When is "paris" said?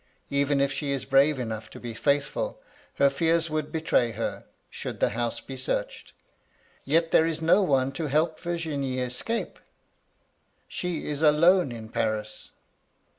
11.89-12.49